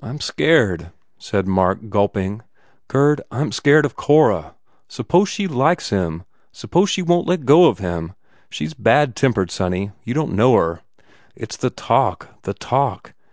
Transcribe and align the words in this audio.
"I 0.00 0.08
m 0.10 0.20
scared," 0.20 0.92
said 1.18 1.48
Mark, 1.48 1.88
gulping, 1.90 2.42
"Gurd, 2.86 3.22
I 3.32 3.40
m 3.40 3.50
scared 3.50 3.84
of 3.84 3.96
Cora. 3.96 4.54
Suppose 4.86 5.28
she 5.30 5.48
likes 5.48 5.90
him? 5.90 6.22
Suppose 6.52 6.90
she 6.90 7.02
won 7.02 7.24
t 7.24 7.30
let 7.30 7.44
go 7.44 7.64
of 7.66 7.80
him? 7.80 8.14
She 8.50 8.66
s 8.66 8.74
bad 8.76 9.16
tempered, 9.16 9.50
sonny. 9.50 9.90
You 10.04 10.14
don 10.14 10.28
t 10.28 10.34
know 10.36 10.54
her. 10.54 10.82
It 11.34 11.54
s 11.54 11.56
the 11.56 11.70
talk 11.70 12.40
the 12.42 12.54
talk. 12.54 13.14